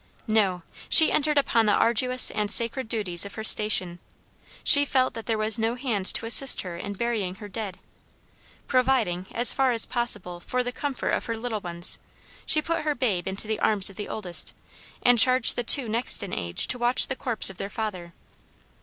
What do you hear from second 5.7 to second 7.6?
hand to assist her in burying her